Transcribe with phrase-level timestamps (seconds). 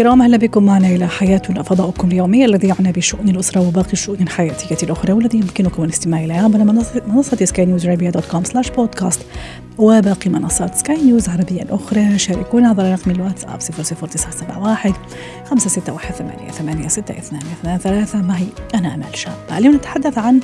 [0.00, 4.86] الكرام أهلا بكم معنا إلى حياتنا فضاؤكم اليومي الذي يعنى بشؤون الأسرة وباقي الشؤون الحياتية
[4.86, 6.58] الأخرى والذي يمكنكم الاستماع اليه عبر
[7.06, 9.20] منصه سكاي نيوز عربيه dot com slash بودكاست
[9.78, 14.94] وباقي منصات سكاي نيوز عربية الاخرى شاركونا عبر رقم الواتساب 00971
[15.44, 16.88] 561 8
[17.78, 18.22] ثلاثة.
[18.22, 20.40] معي أنا أمال شاب اليوم نتحدث عن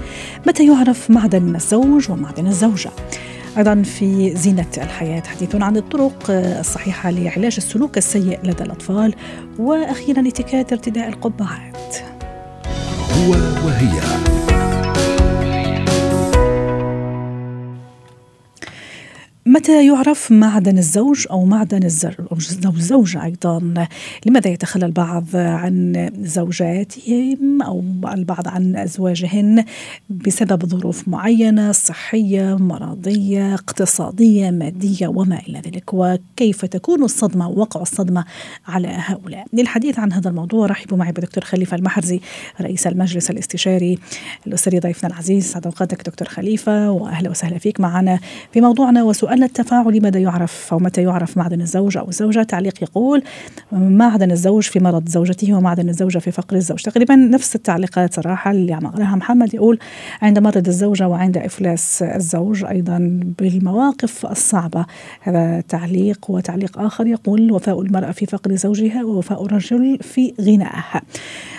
[0.47, 2.91] متى يعرف معدن الزوج ومعدن الزوجة.
[3.59, 5.21] أيضا في زينة الحياة.
[5.21, 9.15] حديث عن الطرق الصحيحة لعلاج السلوك السيء لدى الأطفال.
[9.59, 11.97] وأخيرا إتيكيت ارتداء القبعات.
[13.13, 13.31] هو
[13.67, 14.26] وهي.
[19.57, 21.85] متى يعرف معدن الزوج أو معدن
[22.65, 23.87] الزوجة أيضا؟
[24.27, 29.65] لماذا يتخلى البعض عن زوجاتهم أو البعض عن أزواجهن
[30.11, 38.25] بسبب ظروف معينة صحية مرضية اقتصادية مادية وما إلى ذلك؟ وكيف تكون الصدمة ووقع الصدمة
[38.67, 42.21] على هؤلاء؟ للحديث عن هذا الموضوع رحبوا معي بدكتور خليفة المحرزي
[42.61, 43.99] رئيس المجلس الاستشاري
[44.47, 48.19] الأسري ضيفنا العزيز سعد أوقاتك دكتور خليفة وأهلا وسهلا فيك معنا
[48.53, 53.23] في موضوعنا وسؤال التفاعل ماذا يعرف أو متى يعرف معدن الزوج أو الزوجة؟ تعليق يقول
[53.73, 56.83] معدن الزوج في مرض زوجته ومعدن الزوجة في فقر الزوج.
[56.83, 59.55] تقريبا نفس التعليقات صراحة اللي عم أقراها محمد.
[59.55, 59.79] يقول
[60.23, 64.87] عند مرض الزوجة وعند إفلاس الزوج أيضا بالمواقف الصعبة.
[65.21, 71.03] هذا تعليق وتعليق آخر يقول وفاء المرأة في فقر زوجها ووفاء الرجل في غنائها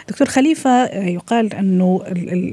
[0.09, 2.02] دكتور خليفة يقال أنه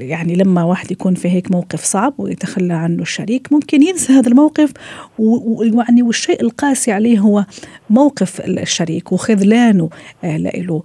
[0.01, 4.71] يعني لما واحد يكون في هيك موقف صعب ويتخلى عنه الشريك ممكن ينسى هذا الموقف
[5.19, 7.45] ويعني والشيء القاسي عليه هو
[7.89, 9.89] موقف الشريك وخذلانه
[10.23, 10.83] له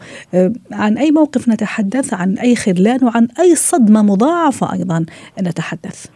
[0.73, 5.07] عن أي موقف نتحدث؟ عن أي خذلان؟ وعن أي صدمة مضاعفة أيضا
[5.43, 6.07] نتحدث؟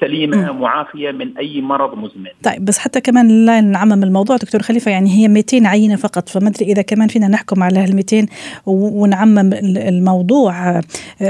[0.00, 0.52] سليمة.
[0.52, 2.26] معافية من أي مرض مزمن.
[2.42, 6.48] طيب بس حتى كمان لا نعمم الموضوع دكتور خليفة يعني هي 200 عينة فقط فما
[6.48, 8.26] أدري إذا كمان فينا نحكم على هال 200
[8.66, 10.80] ونعمم الموضوع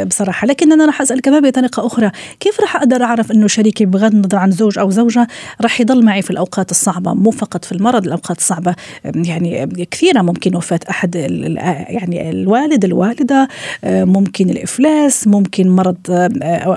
[0.06, 2.10] بصراحة لكن أنا راح أسأل كمان بطريقة أخرى
[2.40, 5.26] كيف راح أقدر أعرف إنه شريكي بغض النظر عن زوج أو زوجة
[5.60, 8.74] راح يضل معي في الأوقات الصعبة مو فقط في المرض الأوقات الصعبة
[9.04, 11.14] يعني كثيرة ممكن وفاة أحد
[11.88, 13.48] يعني الوالد الوالدة
[13.84, 15.96] ممكن الإفلاس ممكن مرض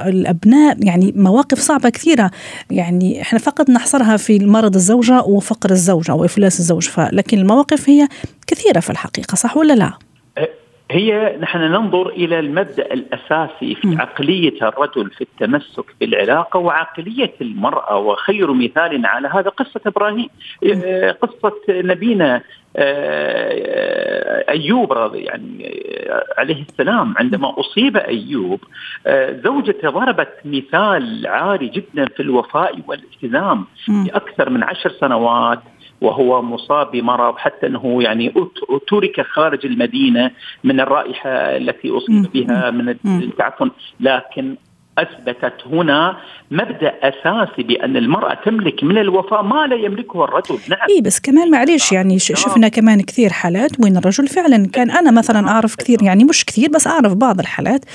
[0.06, 2.31] الأبناء يعني مواقف صعبة صعبة كثيرة
[2.71, 8.07] يعني إحنا فقط نحصرها في مرض الزوجة وفقر الزوجة وإفلاس الزوج لكن المواقف هي
[8.47, 9.94] كثيرة في الحقيقة صح ولا لا؟
[10.92, 18.54] هي نحن ننظر إلى المبدأ الأساسي في عقلية الرجل في التمسك بالعلاقة وعقلية المرأة وخير
[18.54, 20.28] مثال على هذا قصة إبراهيم
[21.22, 22.42] قصة نبينا
[24.50, 25.82] أيوب رضي يعني
[26.38, 27.14] عليه السلام.
[27.18, 28.60] عندما أصيب أيوب
[29.44, 35.60] زوجته ضربت مثال عالي جدا في الوفاء والالتزام لأكثر من عشر سنوات.
[36.01, 38.33] وهو مصاب بمرض حتى أنه يعني
[38.88, 40.31] ترك خارج المدينة
[40.63, 44.56] من الرائحة التي أصيب بها من التعفن لكن
[44.98, 46.18] أثبتت هنا
[46.52, 50.60] مبدأ أساسي بأن المرأة تملك من الوفاء ما لا يملكه الرجل.
[50.70, 50.80] نعم.
[50.90, 55.48] اي بس كمان معليش يعني شفنا كمان كثير حالات وين الرجل فعلا كان أنا مثلا
[55.48, 57.86] أعرف كثير يعني مش كثير بس أعرف بعض الحالات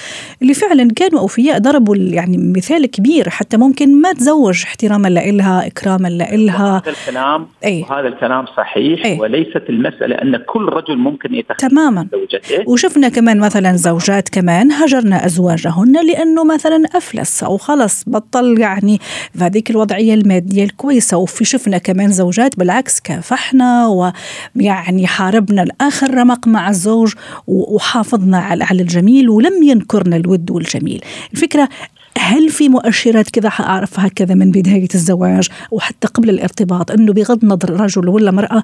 [0.42, 6.08] اللي فعلا كانوا اوفياء ضربوا يعني مثال كبير حتى ممكن ما تزوج احتراما لها إكراما
[6.08, 7.82] لها هذا الكلام أي.
[7.90, 9.18] وهذا الكلام صحيح أي.
[9.20, 12.06] وليست المسألة أن كل رجل ممكن يتخذ تماما.
[12.12, 12.70] زوجته.
[12.70, 19.00] وشفنا كمان مثلا زوجات كمان هجرنا أزواجهن لأنه مثلا أفلس أو خلص بطل يعني
[19.38, 21.16] في هذيك الوضعية المادية الكويسة.
[21.16, 23.86] وفي شفنا كمان زوجات بالعكس كافحنا
[24.56, 27.12] ويعني حاربنا لاخر رمق مع الزوج
[27.46, 31.04] وحافظنا على الجميل ولم ينكرنا الود والجميل.
[31.32, 31.68] الفكرة
[32.18, 37.80] هل في مؤشرات كذا حأعرفها كذا من بداية الزواج وحتى قبل الارتباط أنه بغض النظر
[37.80, 38.62] رجل ولا مرأة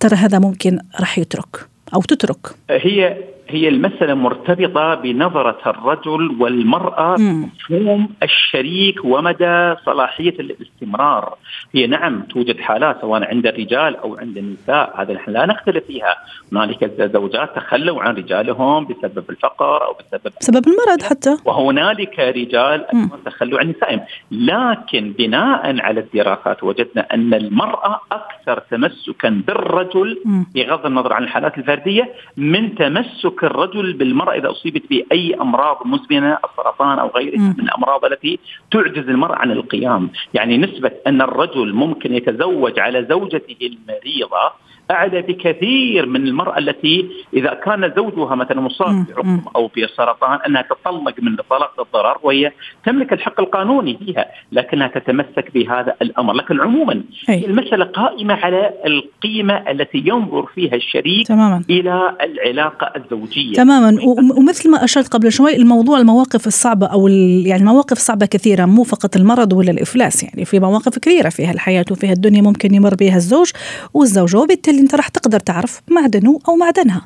[0.00, 3.16] ترى هذا ممكن راح يترك أو تترك؟ هي
[3.48, 11.34] هي المسألة مرتبطة بنظرة الرجل والمرأة مفهوم الشريك ومدى صلاحية الاستمرار.
[11.74, 16.16] هي نعم توجد حالات سواء عند الرجال أو عند النساء هذا نحن لا نختلف فيها.
[16.52, 21.36] هنالك زوجات تخلوا عن رجالهم بسبب الفقر أو بسبب بسبب المرض حتى.
[21.44, 22.86] وهنالك رجال
[23.24, 24.00] تخلوا عن نسائهم.
[24.30, 30.22] لكن بناء على الدراسات وجدنا أن المرأة أكثر تمسكا بالرجل
[30.54, 36.98] بغض النظر عن الحالات الفردية من تمسك الرجل بالمرأة إذا أصيبت بأي أمراض مزمنة السرطان
[36.98, 38.38] أو غيرها من الأمراض التي
[38.70, 40.10] تعجز المرأة عن القيام.
[40.34, 44.52] يعني نسبة أن الرجل ممكن يتزوج على زوجته المريضة
[44.92, 51.14] اعلى بكثير من المرأة التي إذا كان زوجها مثلا مصاب بعقم أو بسرطان أنها تطلق
[51.22, 52.52] من طلاق الضرر وهي
[52.86, 57.46] تملك الحق القانوني فيها لكنها تتمسك بهذا الأمر، لكن عموما أي.
[57.46, 61.64] المسألة قائمة على القيمة التي ينظر فيها الشريك تماما.
[61.70, 63.98] إلى العلاقة الزوجية تماما
[64.36, 67.08] ومثل ما أشرت قبل شوي الموضوع المواقف الصعبة أو
[67.46, 71.84] يعني مواقف صعبة كثيرة مو فقط المرض ولا الإفلاس يعني في مواقف كثيرة فيها الحياة
[71.90, 73.50] وفيها الدنيا ممكن يمر بها الزوج
[73.94, 77.04] والزوجه وبالتالي أنت راح تقدر تعرف معدنه أو معدنها.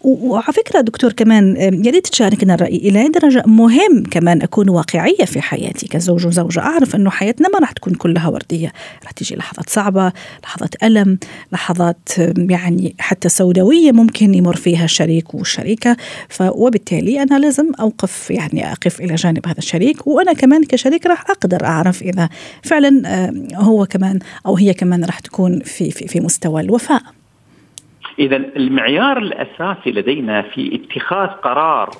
[0.00, 5.24] وعلى فكرة دكتور كمان يا ريت تشاركنا الرأي إلى أي درجة مهم كمان أكون واقعية
[5.24, 6.60] في حياتي كزوج وزوجة.
[6.60, 8.72] أعرف إنه حياتنا ما راح تكون كلها وردية.
[9.02, 10.12] راح تيجي لحظات صعبة
[10.44, 11.18] لحظات ألم
[11.52, 15.96] لحظات يعني حتى سوداوية ممكن يمر فيها الشريك والشريكه
[16.40, 20.06] وبالتالي أنا لازم أوقف يعني أقف إلى جانب هذا الشريك.
[20.06, 22.28] وأنا كمان كشريك راح أقدر أعرف إذا
[22.62, 23.02] فعلا
[23.54, 27.02] هو كمان أو هي كمان راح تكون في في, في مستوى الوفاء.
[28.18, 31.90] اذا المعيار الأساسي لدينا في اتخاذ قرار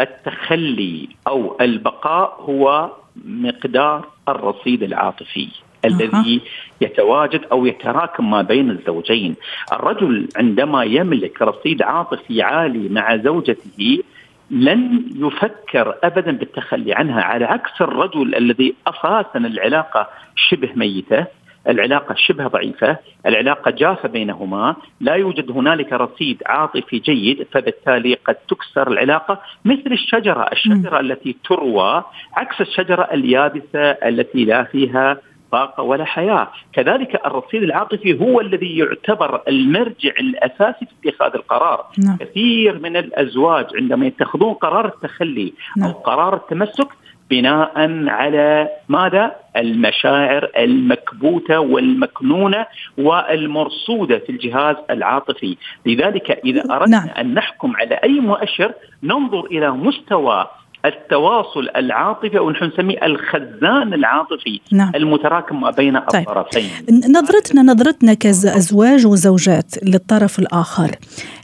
[0.00, 2.90] التخلي أو البقاء هو
[3.24, 5.48] مقدار الرصيد العاطفي
[5.84, 6.40] الذي
[6.80, 9.36] يتواجد أو يتراكم ما بين الزوجين،
[9.72, 14.02] الرجل عندما يملك رصيد عاطفي عالي مع زوجته
[14.50, 21.26] لن يفكر ابدا بالتخلي عنها على عكس الرجل الذي أساسا العلاقة شبه ميتة
[21.68, 28.92] العلاقة شبه ضعيفة العلاقة جافة بينهما لا يوجد هنالك رصيد عاطفي جيد فبالتالي قد تكسر
[28.92, 31.00] العلاقة مثل الشجرة الشجرة م.
[31.00, 32.04] التي تروى
[32.34, 35.16] عكس الشجرة اليابسة التي لا فيها
[35.54, 42.16] طاقة ولا حياة كذلك الرصيد العاطفي هو الذي يعتبر المرجع الأساسي في اتخاذ القرار نعم.
[42.16, 45.88] كثير من الأزواج عندما يتخذون قرار التخلي نعم.
[45.88, 46.88] أو قرار التمسك
[47.30, 52.66] بناء على ماذا؟ المشاعر المكبوتة والمكنونة
[52.98, 57.08] والمرصودة في الجهاز العاطفي، لذلك إذا أردنا نعم.
[57.08, 60.46] أن نحكم على أي مؤشر ننظر إلى مستوى
[60.84, 64.92] التواصل العاطفي أو نحن نسميه الخزان العاطفي نعم.
[64.94, 66.28] المتراكم ما بين طيب.
[66.28, 66.70] الطرفين.
[67.08, 70.90] نظرتنا نظرتنا كازواج وزوجات للطرف الآخر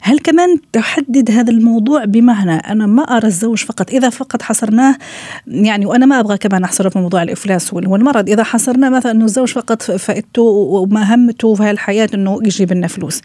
[0.03, 4.97] هل كمان تحدد هذا الموضوع بمعنى أنا ما أرى الزوج فقط؟ إذا فقط حصرناه
[5.47, 8.29] يعني وأنا ما أبغى كمان أحصره في موضوع الإفلاس والمرض.
[8.29, 13.23] إذا حصرناه مثلا إنه الزوج فقط فائدته ومهمته في هالحياة إنه يجيب لنا فلوس.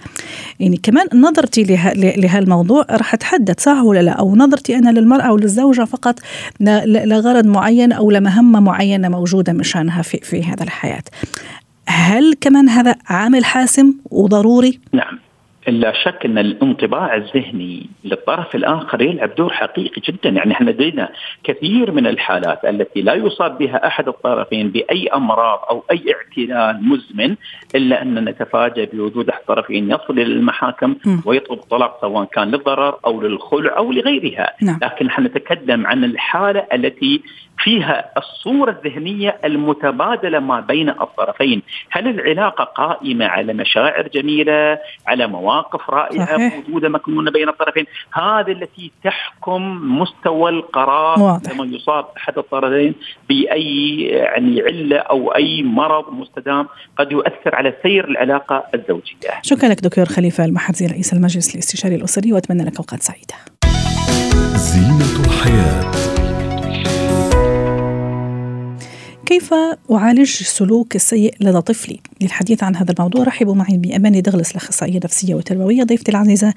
[0.59, 1.63] يعني كمان نظرتي
[2.17, 6.19] لهالموضوع راح اتحدد صح ولا لا؟ أو نظرتي أنا للمرأة وللزوجه فقط؟ فقط
[7.05, 11.03] لغرض معين أو لمهمه معينه موجودة مشانها في في هذا الحياة.
[11.87, 15.19] هل كمان هذا عامل حاسم وضروري؟ نعم
[15.67, 20.29] لا شك أن الانطباع الذهني للطرف الآخر يلعب دور حقيقي جدا.
[20.29, 21.09] يعني إحنا لدينا
[21.43, 27.35] كثير من الحالات التي لا يصاب بها أحد الطرفين بأي أمراض أو أي اعتلال مزمن
[27.75, 30.95] إلا أن نتفاجأ بوجود أحد الطرفين يصل إلى المحاكم
[31.25, 34.53] ويطلب الطلاق سواء كان للضرر أو للخلع أو لغيرها.
[34.61, 34.79] نعم.
[34.83, 37.21] لكن إحنا نتكلم عن الحالة التي
[37.57, 41.61] فيها الصورة الذهنية المتبادلة ما بين الطرفين.
[41.91, 46.55] هل العلاقة قائمة على مشاعر جميلة على مواقف رائعة صحيح.
[46.55, 49.61] موجودة مكنونة بين الطرفين؟ هذه التي تحكم
[49.99, 52.95] مستوى القرار لما يصاب أحد الطرفين
[53.29, 59.29] بأي يعني علة أو أي مرض مستدام قد يؤثر على سير العلاقة الزوجية.
[59.41, 63.35] شكرا لك دكتور خليفة المحرزي رئيس المجلس الاستشاري الأسري وأتمنى لك أوقات سعيدة.
[64.55, 66.24] زينة الحياة.
[69.25, 69.53] كيف
[69.91, 75.35] أعالج السلوك السيء لدى طفلي؟ للحديث عن هذا الموضوع رحبوا معي بأماني دغلس الأخصائية النفسية
[75.35, 76.53] والتربوية ضيفتي العزيزة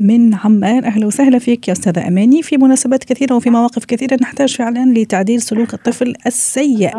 [0.00, 4.56] من عمان أهلا وسهلا فيك يا أستاذة أماني في مناسبات كثيرة وفي مواقف كثيرة نحتاج
[4.56, 6.90] فعلا لتعديل سلوك الطفل السيء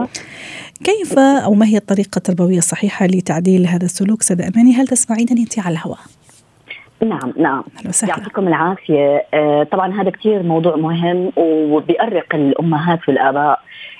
[0.83, 5.59] كيف أو ما هي الطريقة التربوية الصحيحة لتعديل هذا السلوك أستاذة أماني هل تسمعينني أنت
[5.59, 5.99] على الهواء؟
[7.03, 7.63] نعم نعم.
[8.07, 9.25] يعطيكم العافية.
[9.33, 13.59] آه طبعا هذا كثير موضوع مهم وبيأرق الأمهات والآباء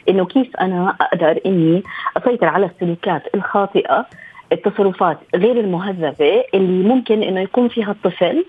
[0.09, 1.83] إنه كيف أنا أقدر إني
[2.17, 4.05] أسيطر على السلوكات الخاطئة
[4.51, 8.45] التصرفات غير المهذبة اللي ممكن إنه يكون فيها الطفل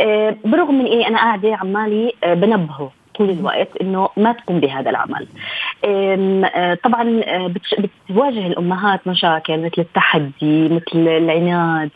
[0.00, 4.90] آه، برغم من إني أنا قاعدة عمالي آه، بنبهه طول الوقت إنه ما تقوم بهذا
[4.90, 5.26] العمل.
[5.84, 7.22] آه، طبعا
[7.78, 11.90] بتواجه الأمهات مشاكل مثل التحدي، مثل العناد،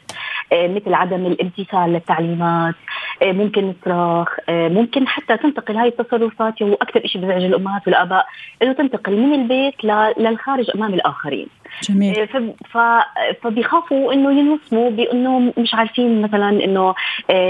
[0.52, 2.75] مثل عدم الامتثال للتعليمات،
[3.23, 8.26] آه، ممكن نصراخ آه، ممكن حتى تنتقل هاي التصرفات هو أكثر شيء بزعج الأمهات والآباء
[8.62, 9.85] إنه تنتقل من البيت
[10.19, 11.47] للخارج أمام الآخرين.
[11.83, 12.28] جميل.
[12.76, 13.04] آه،
[13.42, 16.95] فبيخافوا إنه ينوصموا بإنه مش عارفين مثلا إنه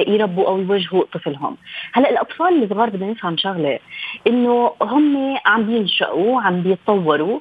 [0.08, 1.56] يربوا أو يوجهوا طفلهم.
[1.92, 3.78] هلأ الأطفال الصغار بدنا نفهم شغلة
[4.26, 7.40] إنه هم عم بينشأوا عم بيتطوروا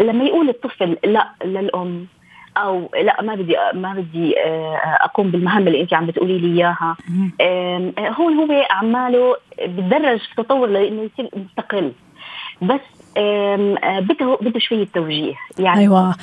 [0.00, 2.06] لما يقول الطفل لا للأم
[2.56, 6.96] أو لا ما بدي ما بدي آه، أقوم بالمهمه اللي انت عم بتقولي لي إياها.
[7.98, 11.92] هون هو عماله بتدرج في تطور لأنه يصير مستقل.
[12.62, 12.80] بس
[14.00, 15.34] بده بده شوية توجيه.
[15.58, 16.14] يعني أيوه.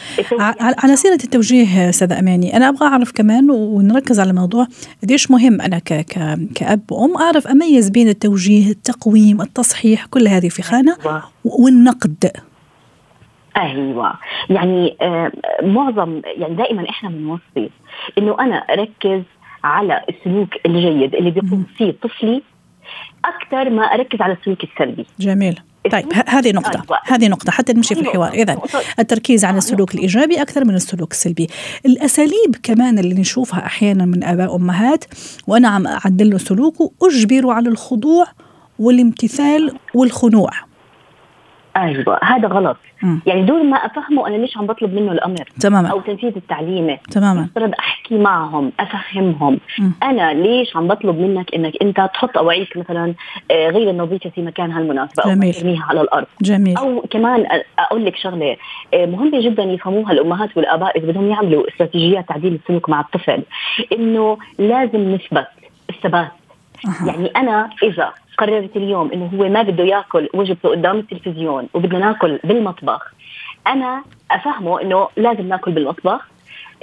[0.59, 4.67] على سيرة التوجيه استاذه أماني أنا أبغى أعرف كمان ونركز على موضوع
[5.03, 10.49] قديش مهم أنا ك ك كأب وأم أعرف أميز بين التوجيه التقويم التصحيح كل هذه
[10.49, 10.97] في خانة.
[11.45, 12.31] والنقد.
[13.57, 14.13] أيوه
[14.49, 17.69] يعني آه معظم يعني دائما إحنا بنوصي
[18.17, 19.21] إنه أنا أركز
[19.63, 22.41] على السلوك الجيد اللي بيقوم فيه طفلي
[23.25, 25.05] أكثر ما أركز على السلوك السلبي.
[25.19, 25.59] جميل.
[25.91, 26.99] طيب هذه نقطة.
[27.05, 27.51] هذه نقطة.
[27.51, 28.31] حتى نمشي في الحوار.
[28.33, 28.57] إذا
[28.99, 31.47] التركيز على السلوك الإيجابي أكثر من السلوك السلبي.
[31.85, 35.05] الأساليب كمان اللي نشوفها أحيانا من آباء أمهات
[35.47, 38.25] وأنا عم أعدل له سلوكه أجبره على الخضوع
[38.79, 40.49] والامتثال والخنوع.
[41.77, 42.77] أيوه هذا غلط.
[43.03, 43.17] م.
[43.25, 45.87] يعني دون ما أفهمه أنا ليش عم بطلب منه الأمر؟ تماما.
[45.87, 46.97] أو تنفيذ التعليمة.
[47.11, 47.41] تماما.
[47.41, 49.59] مفترض أحكي معهم أفهمهم.
[49.79, 49.89] م.
[50.03, 53.13] أنا ليش عم بطلب منك إنك أنت تحط أواعيك مثلا
[53.51, 55.29] آه، غير النظيفه في مكانها المناسب أو.
[55.51, 56.77] ترميها على الأرض؟ جميل.
[56.77, 57.45] أو كمان
[57.79, 58.57] أقول لك شغلة
[58.93, 63.43] آه، مهمه جدا يفهموها الأمهات والاباء اذا بدهم يعملوا استراتيجيات تعديل السلوك مع الطفل
[63.93, 65.47] إنه لازم نثبت
[65.89, 66.31] الثبات.
[66.85, 67.07] أه.
[67.07, 72.39] يعني أنا إذا قررت اليوم إنه هو ما بده يأكل وجبته قدام التلفزيون وبدنا نأكل
[72.43, 73.13] بالمطبخ
[73.67, 76.27] أنا أفهمه إنه لازم نأكل بالمطبخ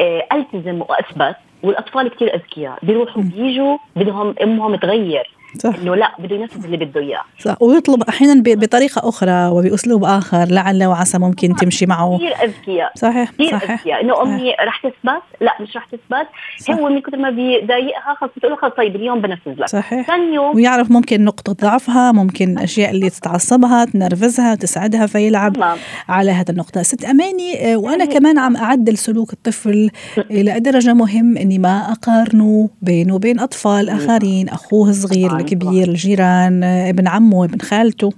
[0.01, 5.75] آه، ألتزم وأثبت والأطفال كثير أذكياء بيروحوا بيجوا بدهم أمهم تغير صح.
[5.83, 7.23] إنه لا بده ينفذ اللي بده إياه.
[7.39, 7.63] صح.
[7.63, 12.17] ويطلب أحيانا بطريقة أخرى وبأسلوب آخر لعل وعسى ممكن تمشي معه.
[12.17, 12.93] كثير أذكياء.
[12.97, 14.01] صحيح كثير أذكياء.
[14.01, 16.27] إنه أمي رح تثبت لا مش رح تثبت.
[16.71, 19.69] هو من كثر ما بيضايقها خلص بتقول له خلص طيب اليوم بنفذ لك.
[19.69, 20.07] صحيح.
[20.07, 25.77] ثاني يوم ويعرف ممكن نقطة ضعفها ممكن الاشياء اللي تتعصبها تنرفزها تسعدها فيلعب تمام.
[26.09, 26.83] على هذا النقطة.
[26.83, 29.91] ست أماني آه، وأنا كمان عم أعدل سلوك الطفل
[30.31, 37.09] إلى درجة مهم إني ما أقارنه بينه وبين أطفال آخرين أخوه الصغير الكبير الجيران ابن
[37.09, 38.13] عمه ابن خالته.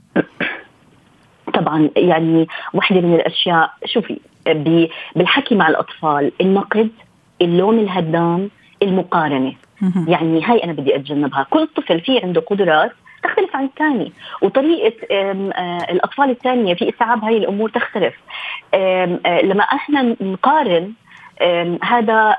[1.54, 4.18] طبعا يعني واحدة من الأشياء شوفي
[5.16, 6.90] بالحكي مع الأطفال النقد
[7.42, 8.50] اللوم الهدام
[8.82, 9.52] المقارنة.
[10.08, 11.46] يعني هاي أنا بدي أتجنبها.
[11.50, 12.92] كل طفل في عنده قدرات
[13.22, 14.12] تختلف عن الثاني.
[14.42, 18.14] وطريقة آه، الأطفال الثانية في استيعاب هاي الأمور تختلف.
[18.74, 20.92] آه، لما إحنا نقارن
[21.82, 22.36] هذا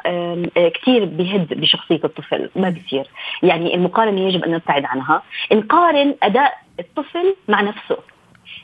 [0.55, 3.07] كثير بيهد بشخصية الطفل ما بصير
[3.43, 5.23] يعني المقارنة يجب أن نبتعد عنها.
[5.51, 7.97] نقارن أداء الطفل مع نفسه.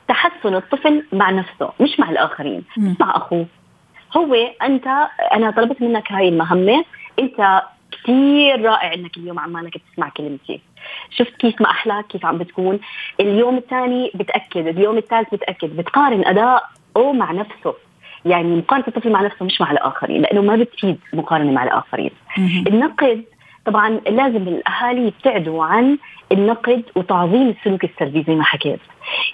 [0.08, 3.46] تحسن الطفل مع نفسه مش مع الآخرين مش مع أخوه.
[4.16, 4.86] هو أنت
[5.32, 6.84] أنا طلبت منك هاي المهمة.
[7.18, 7.62] أنت
[7.92, 10.60] كثير رائع إنك اليوم عمالك تسمع كلمتي.
[11.10, 12.80] شفت كيف ما احلاك كيف عم بتكون.
[13.20, 15.76] اليوم الثاني بتأكد اليوم الثالث بتأكد.
[15.76, 16.64] بتقارن اداء
[16.96, 17.74] أو مع نفسه.
[18.26, 22.10] يعني مقارنة الطفل مع نفسه مش مع الآخرين لأنه ما بتفيد مقارنة مع الآخرين.
[22.66, 23.24] النقد
[23.66, 25.98] طبعا لازم الأهالي يبتعدوا عن
[26.32, 28.80] النقد وتعظيم السلوك السلبي زي ما حكيت.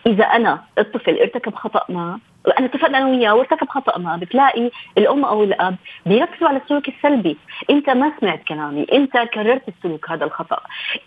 [0.06, 5.25] إذا أنا الطفل ارتكب خطأ ما وانا اتفقنا أنا وياه وارتكب خطأ ما بتلاقي الأم
[5.25, 7.37] أو الأب بيركزوا على السلوك السلبي.
[7.70, 10.61] أنت ما سمعت كلامي أنت كررت السلوك هذا الخطأ.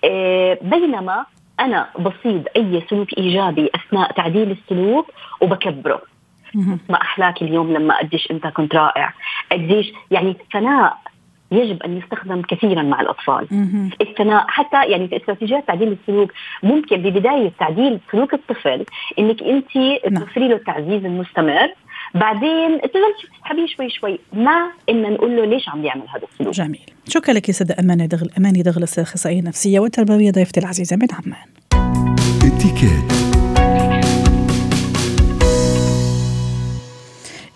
[0.03, 1.25] إيه بينما
[1.59, 5.11] أنا بصيد أي سلوك إيجابي أثناء تعديل السلوك
[5.41, 6.01] وبكبره.
[6.89, 9.13] ما أحلاك اليوم لما قديش أنت كنت رائع.
[9.51, 10.97] قديش يعني الثناء
[11.51, 13.47] يجب أن يستخدم كثيرا مع الأطفال.
[14.01, 16.31] الثناء حتى يعني في استراتيجيات تعديل السلوك
[16.63, 18.85] ممكن ببداية تعديل سلوك الطفل
[19.19, 19.77] إنك أنت
[20.11, 20.23] نعم.
[20.23, 21.73] توفري له التعزيز المستمر.
[22.15, 24.19] بعدين تبلشي تسحبيه شوي شوي.
[24.33, 26.85] ما ان نقول له ليش عم بيعمل هذا السلوك؟ جميل.
[27.07, 31.47] شكرا لك يا سيدة أمانة دغل أماني دغلس أخصائية نفسية والتربوية ضيفتي العزيزة من عمان.
[32.43, 33.32] اتكات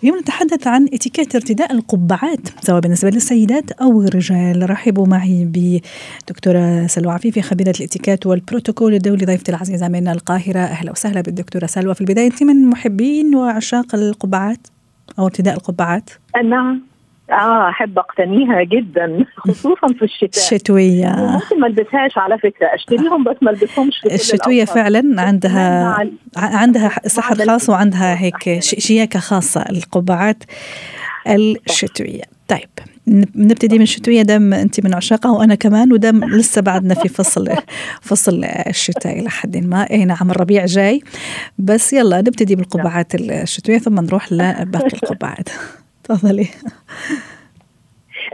[0.02, 4.70] اليوم نتحدث عن اتيكيت ارتداء القبعات سواء بالنسبة للسيدات أو الرجال.
[4.70, 10.58] رحبوا معي بدكتورة سلوى عفيفي خبيرة الاتيكيت والبروتوكول الدولي ضيفتي العزيزة من القاهرة.
[10.58, 11.94] أهلا وسهلا بالدكتورة سلوى.
[11.94, 14.66] في البداية أنت من محبين وعشاق القبعات
[15.18, 16.10] أو ارتداء القبعات؟
[16.44, 16.82] نعم.
[17.30, 20.28] آه أحب أقتنيها جدا خصوصا في الشتاء.
[20.44, 21.06] الشتوية.
[21.16, 25.96] ممكن ما البسهاش على فكرة أشتريهم بس ما البسهمش في الشتوية فعلا عندها
[26.36, 30.44] عندها سحر خاص وعندها هيك شياكة خاصة القبعات
[31.26, 32.22] الشتوية.
[32.48, 32.68] طيب
[33.34, 37.48] نبتدي من الشتوية دام أنت من عشاقها وأنا كمان ودام لسه بعدنا في فصل
[38.08, 39.90] فصل الشتاء إلى حد ما.
[39.90, 41.00] اي نعم الربيع جاي.
[41.58, 45.48] بس يلا نبتدي بالقبعات الشتوية ثم نروح لباقي القبعات.
[46.08, 46.48] تفضلي.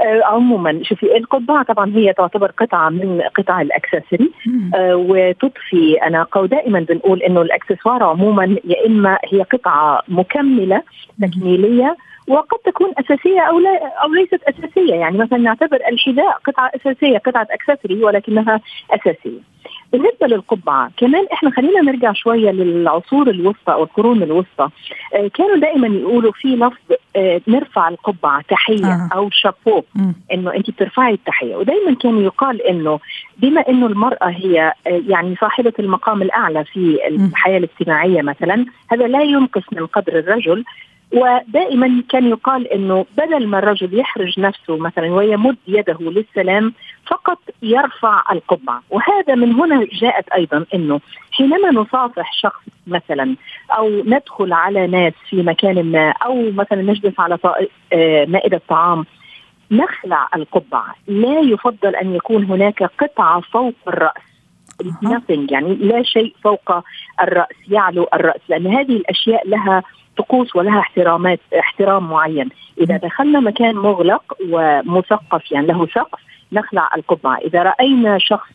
[0.00, 4.30] آه، عموما شوفي القبعه طبعا هي تعتبر قطعة من قطع الأكسسوري
[4.74, 10.82] آه وتضفي أنا قو دائما بنقول إنه الأكسسوار عموما يا إما هي قطعة مكملة
[11.22, 11.96] تكميلية
[12.28, 14.94] وقد تكون أساسية أو لا أو ليست أساسية.
[14.94, 18.60] يعني مثلا نعتبر الحذاء قطعة أساسية قطعة اكسسوري ولكنها
[18.90, 19.54] أساسية.
[19.92, 24.68] بالنسبة للقبعة كمان إحنا خلينا نرجع شوية للعصور الوسطى أو القرون الوسطى.
[25.14, 29.08] آه كانوا دائما يقولوا في لفظ آه نرفع القبعة تحية آه.
[29.14, 29.82] أو شابو
[30.32, 31.56] إنه أنت بترفعي التحية.
[31.56, 33.00] ودائما كان يقال إنه
[33.38, 39.22] بما إنه المرأة هي آه يعني صاحبة المقام الأعلى في الحياة الاجتماعية مثلا هذا لا
[39.22, 40.64] ينقص من قدر الرجل
[41.12, 46.72] ودائما كان يقال إنه بدل ما الرجل يحرج نفسه مثلا ويمد يده للسلام
[47.06, 48.82] فقط يرفع القبعة.
[48.90, 51.00] وهذا من هنا جاءت أيضا إنه
[51.32, 53.36] حينما نصافح شخص مثلا
[53.70, 57.38] أو ندخل على ناس في مكان ما أو مثلا نجلس على
[57.92, 59.04] آه، مائدة طعام
[59.70, 60.94] نخلع القبعة.
[61.06, 64.34] لا يفضل أن يكون هناك قطعة فوق الرأس.
[64.82, 66.72] nothing يعني لا شيء فوق
[67.22, 69.82] الرأس يعلو الرأس لأن هذه الأشياء لها
[70.16, 72.48] طقوس ولها احترامات احترام معين.
[72.80, 76.20] إذا دخلنا مكان مغلق ومثقف يعني له سقف
[76.52, 77.38] نخلع القبعة.
[77.38, 78.48] إذا رأينا شخص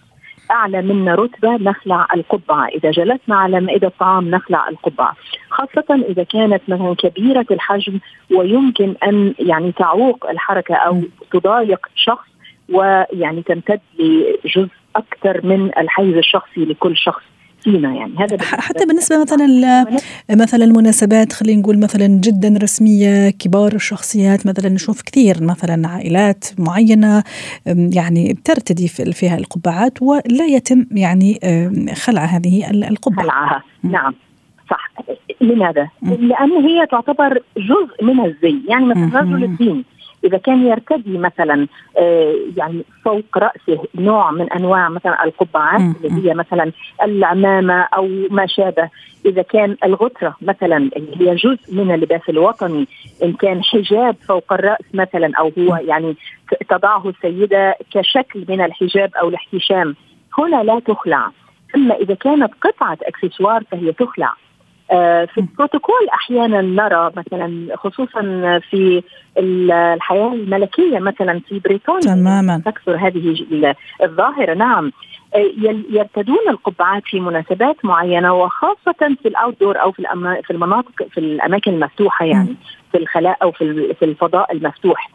[0.52, 5.16] أعلى منا رتبة نخلع القبعة، إذا جلسنا على مائدة طعام نخلع القبعة،
[5.50, 8.00] خاصة إذا كانت مثلا كبيرة الحجم
[8.32, 12.28] ويمكن أن يعني تعوق الحركة أو تضايق شخص
[12.70, 17.24] ويعني تمتد لجزء أكثر من الحيز الشخصي لكل شخص.
[17.64, 18.14] فينا يعني.
[18.18, 19.86] هذا حتى بالنسبة مثلا
[20.32, 27.24] مثلا المناسبات خلينا نقول مثلا جدا رسمية كبار الشخصيات مثلا نشوف كثير مثلا عائلات معينة
[27.66, 31.40] يعني ترتدي فيها القبعات ولا يتم يعني
[31.94, 33.24] خلع هذه القبعة.
[33.24, 33.64] خلعها.
[33.84, 34.14] نعم.
[34.70, 34.92] صح.
[35.42, 38.56] لماذا؟ لأن هي تعتبر جزء من الزي.
[38.68, 39.84] يعني مثلا رجل الدين
[40.24, 46.34] إذا كان يرتدي مثلا آه، يعني فوق رأسه نوع من أنواع مثلا القبعات اللي هي
[46.34, 46.72] مثلا
[47.04, 48.90] العمامة أو ما شابه.
[49.26, 52.88] إذا كان الغتره مثلا اللي هي جزء من اللباس الوطني
[53.24, 56.16] إن كان حجاب فوق الرأس مثلا أو هو يعني
[56.70, 59.96] تضعه السيدة كشكل من الحجاب أو الاحتشام
[60.38, 61.32] هنا لا تخلع.
[61.76, 64.34] أما إذا كانت قطعة أكسسوار فهي تخلع.
[65.34, 68.22] في البروتوكول أحيانا نرى مثلا خصوصا
[68.70, 69.04] في
[69.38, 72.62] الحياة الملكية مثلا في بريطانيا تماما.
[72.66, 73.46] تكثر هذه
[74.04, 74.54] الظاهرة.
[74.54, 74.92] نعم.
[75.36, 75.52] آه،
[75.90, 80.04] يرتدون القبعات في مناسبات معينة وخاصة في الأوتدور أو في
[80.44, 82.56] في المناطق في الأماكن المفتوحة يعني
[82.92, 85.12] في الخلاء أو في في الفضاء المفتوح.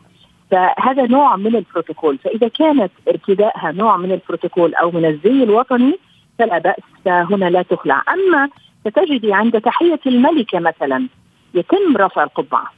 [0.50, 2.18] فهذا نوع من البروتوكول.
[2.18, 5.98] فإذا كانت ارتدائها نوع من البروتوكول أو من الزي الوطني
[6.38, 8.02] فلا بأس فهنا لا تخلع.
[8.08, 8.48] أما
[8.88, 11.08] ستجدي عند تحية الملكه مثلا
[11.54, 12.72] يتم رفع القبعة.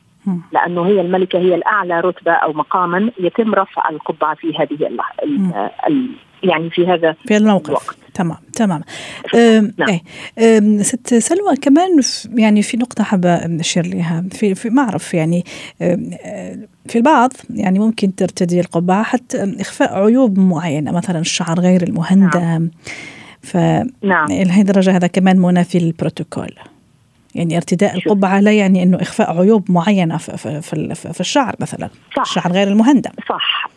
[0.52, 4.86] لأنه هي الملكة هي الأعلى رتبة أو مقاما يتم رفع القبعة في هذه
[5.88, 6.08] ال
[6.42, 7.68] يعني في هذا في الموقف.
[7.68, 7.96] الوقت.
[8.14, 8.82] تمام تمام.
[9.78, 9.98] نعم.
[10.38, 10.82] إيه.
[10.82, 12.00] ست سلوى كمان
[12.34, 15.44] يعني في نقطة حابة أشير لها في, في ما أعرف يعني
[16.88, 22.40] في البعض يعني ممكن ترتدي القبعة حتى إخفاء عيوب معينة مثلا الشعر غير المهندم.
[22.40, 22.70] نعم.
[23.46, 23.56] ف
[24.02, 24.26] نعم.
[24.30, 26.50] لهي الدرجة هذا كمان منافي للبروتوكول
[27.34, 31.88] يعني ارتداء القبعة لا يعني أنه إخفاء عيوب معينة في, في, في, في الشعر مثلا.
[32.16, 32.22] صح.
[32.22, 33.10] الشعر غير المهندم.
[33.28, 33.68] صح.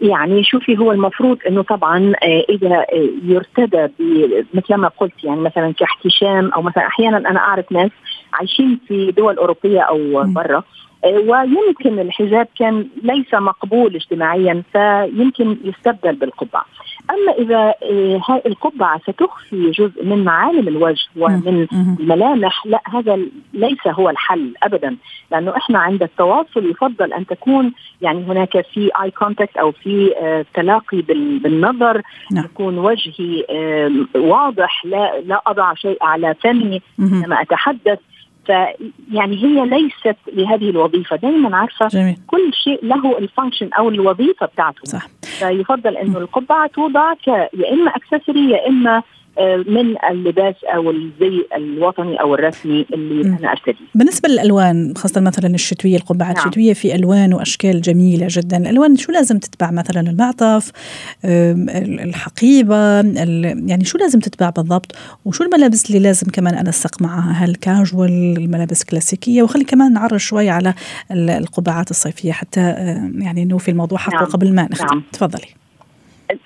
[0.00, 3.88] يعني شوفي هو المفروض إنه طبعا آه، إذا آه، يرتدى
[4.54, 7.90] مثل ما قلت يعني مثلا كاحتشام أو مثلا أحيانا أنا أعرف ناس
[8.32, 10.62] عايشين في دول أوروبية أو برا
[11.04, 16.64] آه، ويمكن الحجاب كان ليس مقبول اجتماعيا فيمكن يستبدل بالقبعة.
[17.10, 17.74] أما إذا
[18.28, 21.66] هاي القبعة ستخفي جزء من معالم الوجه ومن
[22.00, 23.18] الملامح لا هذا
[23.52, 24.96] ليس هو الحل ابدا
[25.30, 30.44] لأنه إحنا عند التواصل يفضل أن تكون يعني هناك في eye contact أو في آه،
[30.54, 31.02] تلاقي
[31.42, 32.44] بالنظر نعم.
[32.44, 33.44] يكون وجهي
[34.14, 37.98] واضح لا لا أضع شيء على فمي لما أتحدث.
[38.46, 42.16] فيعني هي ليست لهذه الوظيفة دائما عارفة جميل.
[42.26, 45.06] كل شيء له ال function أو الوظيفة بتاعته صح.
[45.22, 49.02] فيفضل إنه القبعة توضع يا إما accessory يا إما
[49.66, 53.36] من اللباس أو الزي الوطني أو الرسمي اللي م.
[53.40, 53.86] أنا ارتديه.
[53.94, 56.46] بالنسبة للألوان خاصة مثلا الشتوية القبعات نعم.
[56.46, 60.72] الشتوية في ألوان وأشكال جميلة جدا، الألوان شو لازم تتبع مثلا المعطف
[61.24, 62.76] الحقيبة
[63.66, 64.92] يعني شو لازم تتبع بالضبط
[65.24, 70.50] وشو الملابس اللي لازم كمان انسق معها هل كاجوال الملابس كلاسيكية وخلي كمان نعرج شوي
[70.50, 70.74] على
[71.10, 72.60] القبعات الصيفية حتى
[73.18, 74.24] يعني نوفي الموضوع حقه نعم.
[74.24, 75.02] قبل ما نختم نعم.
[75.12, 75.63] تفضلي.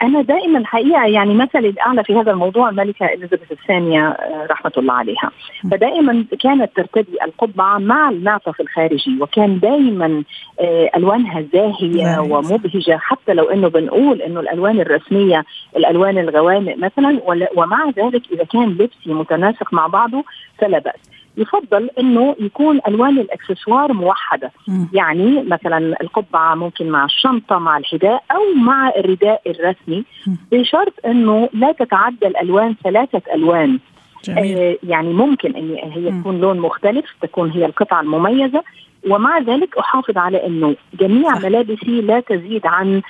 [0.03, 4.93] أنا دائما الحقيقة يعني مثلي الاعلى في هذا الموضوع الملكة إليزابيث الثانية آه، رحمة الله
[4.95, 5.31] عليها.
[5.71, 10.23] فدائما كانت ترتدي القبعة مع المعطف الخارجي وكان دائما
[10.61, 15.45] آه، ألوانها زاهية ومبهجة حتى لو إنه بنقول إنه الألوان الرسمية
[15.77, 17.21] الألوان الغوامق مثلا
[17.57, 20.25] ومع ذلك إذا كان لبسي متناسق مع بعضه
[20.59, 21.18] فلا بأس.
[21.39, 24.85] يفضل إنه يكون ألوان الإكسسوار موحدة م.
[24.93, 30.35] يعني مثلا القبعة ممكن مع الشنطة مع الحذاء أو مع الرداء الرسمي م.
[30.53, 33.79] بشرط إنه لا تتعدى الالوان ثلاثة ألوان
[34.25, 34.59] جميل.
[34.59, 38.63] آه يعني ممكن إن هي تكون لون مختلف تكون هي القطعة المميزة
[39.09, 41.39] ومع ذلك أحافظ على إنه جميع.
[41.39, 43.03] ملابسي لا تزيد عن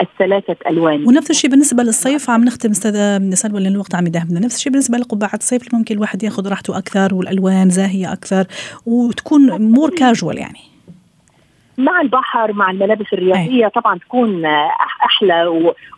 [0.00, 1.08] الثلاثة ألوان.
[1.08, 4.98] ونفس الشيء بالنسبة للصيف عم نختم أستاذ سلوى لأن الوقت عم يداهمنا نفس الشيء بالنسبة
[4.98, 8.46] لقبعات الصيف اللي ممكن الواحد ياخذ راحته أكثر والألوان زاهية أكثر
[8.86, 10.73] وتكون مور كاجوال يعني.
[11.78, 14.44] مع البحر مع الملابس الرياضية طبعا تكون
[15.04, 15.46] أحلى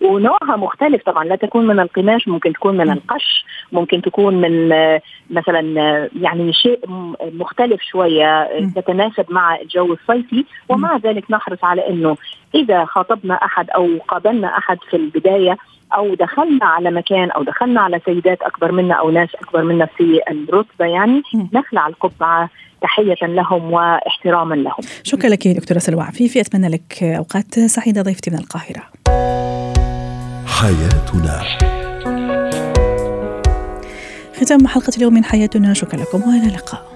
[0.01, 1.25] ونوعها مختلف طبعا.
[1.25, 4.69] لا تكون من القماش ممكن تكون من القش ممكن تكون من
[5.31, 5.61] مثلا
[6.21, 6.81] يعني شيء
[7.21, 10.45] مختلف شوية تتناسب مع الجو الصيفي.
[10.69, 12.17] ومع ذلك نحرص على إنه
[12.55, 15.57] إذا خاطبنا أحد أو قابلنا أحد في البداية
[15.97, 20.21] أو دخلنا على مكان أو دخلنا على سيدات أكبر منا أو ناس أكبر منا في
[20.31, 22.51] الرتبة يعني نخلع القبعة
[22.83, 24.81] تحية لهم واحتراما لهم.
[25.03, 28.83] شكرا لك دكتورة سلوى عفيفي أتمنى لك أوقات سعيدة ضيفتي من القاهرة.
[30.47, 31.43] حياتنا.
[34.41, 35.75] ختام حلقة اليوم من حياتنا.
[35.75, 36.23] شكرا لكم.
[36.29, 36.96] وإلى اللقاء.